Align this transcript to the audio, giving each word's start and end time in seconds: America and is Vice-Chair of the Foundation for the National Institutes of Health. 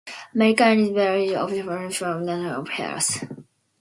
America 0.33 0.63
and 0.63 0.79
is 0.81 0.89
Vice-Chair 0.93 1.37
of 1.37 1.51
the 1.51 1.61
Foundation 1.61 1.91
for 1.91 2.05
the 2.05 2.19
National 2.35 2.61
Institutes 2.61 2.69
of 2.69 2.69
Health. 3.27 3.43